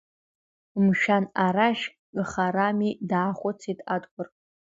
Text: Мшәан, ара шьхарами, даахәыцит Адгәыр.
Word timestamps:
Мшәан, 0.85 1.25
ара 1.45 1.67
шьхарами, 1.79 2.89
даахәыцит 3.09 3.79
Адгәыр. 3.93 4.27